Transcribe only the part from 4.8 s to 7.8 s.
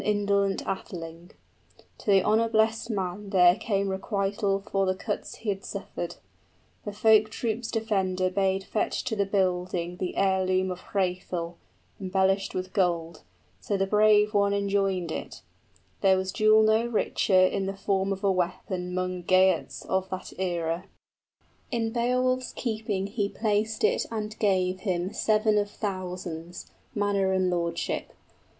the cuts he had suffered. 45 The folk troop's